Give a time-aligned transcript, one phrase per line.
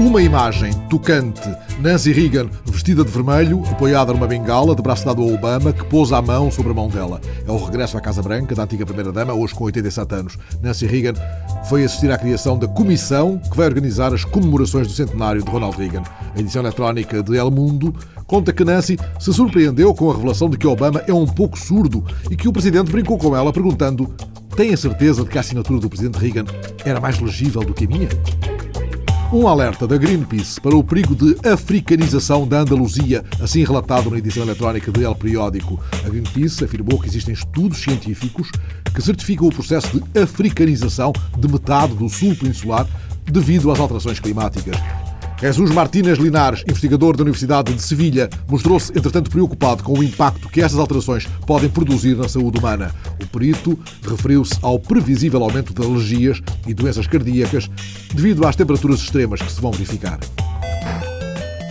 [0.00, 1.46] Uma imagem tocante.
[1.78, 6.10] Nancy Reagan, vestida de vermelho, apoiada numa bengala, de braço dado a Obama, que pôs
[6.10, 7.20] a mão sobre a mão dela.
[7.46, 10.38] É o regresso à Casa Branca da antiga Primeira-Dama, hoje com 87 anos.
[10.62, 11.12] Nancy Reagan
[11.68, 15.76] foi assistir à criação da comissão que vai organizar as comemorações do centenário de Ronald
[15.76, 16.02] Reagan.
[16.34, 17.94] A edição eletrónica de El Mundo
[18.26, 22.02] conta que Nancy se surpreendeu com a revelação de que Obama é um pouco surdo
[22.30, 24.10] e que o presidente brincou com ela perguntando:
[24.56, 26.46] Tem a certeza de que a assinatura do presidente Reagan
[26.86, 28.08] era mais legível do que a minha?
[29.32, 34.42] Um alerta da Greenpeace para o perigo de africanização da Andaluzia, assim relatado na edição
[34.42, 35.78] eletrónica de El Periódico.
[36.04, 38.50] A Greenpeace afirmou que existem estudos científicos
[38.92, 42.88] que certificam o processo de africanização de metade do sul peninsular
[43.24, 44.76] devido às alterações climáticas.
[45.40, 50.60] Jesus Martínez Linares, investigador da Universidade de Sevilha, mostrou-se, entretanto, preocupado com o impacto que
[50.60, 52.94] essas alterações podem produzir na saúde humana.
[53.22, 57.70] O perito referiu-se ao previsível aumento de alergias e doenças cardíacas
[58.14, 60.18] devido às temperaturas extremas que se vão verificar.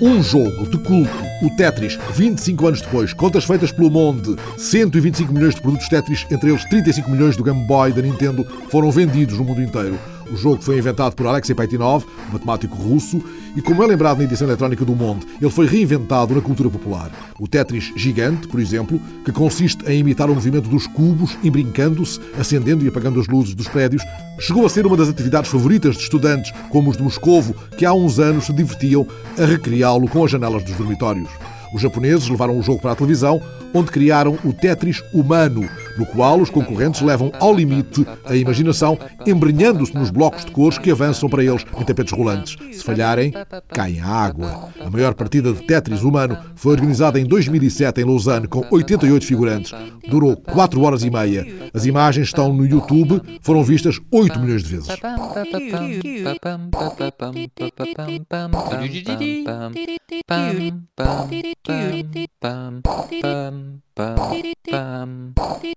[0.00, 5.54] Um jogo de culto, o Tetris, 25 anos depois, contas feitas pelo Monde, 125 milhões
[5.54, 9.44] de produtos Tetris, entre eles 35 milhões do Game Boy da Nintendo, foram vendidos no
[9.44, 9.98] mundo inteiro.
[10.30, 13.22] O jogo foi inventado por Alexei Petinov, matemático russo,
[13.54, 17.10] e como é lembrado na edição eletrónica do Mundo, ele foi reinventado na cultura popular.
[17.38, 22.20] O Tetris gigante, por exemplo, que consiste em imitar o movimento dos cubos, e brincando-se,
[22.38, 24.02] acendendo e apagando as luzes dos prédios,
[24.38, 27.92] chegou a ser uma das atividades favoritas de estudantes, como os de Moscovo, que há
[27.92, 29.06] uns anos se divertiam
[29.38, 31.28] a recriá-lo com as janelas dos dormitórios.
[31.72, 33.40] Os japoneses levaram o jogo para a televisão,
[33.72, 39.94] onde criaram o Tetris humano, no qual os concorrentes levam ao limite a imaginação, embrenhando-se
[39.94, 42.56] nos blocos de cores que avançam para eles em tapetes rolantes.
[42.72, 43.32] Se falharem,
[43.68, 44.70] caem à água.
[44.80, 49.72] A maior partida de Tetris humano foi organizada em 2007 em Lausanne, com 88 figurantes.
[50.08, 51.46] Durou 4 horas e meia.
[51.72, 54.88] As imagens estão no YouTube, foram vistas 8 milhões de vezes.
[54.96, 57.10] Pam, pam, pam,
[64.76, 65.76] pam.